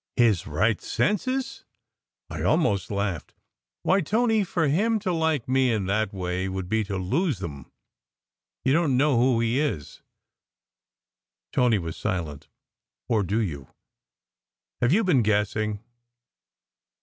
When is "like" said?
5.13-5.47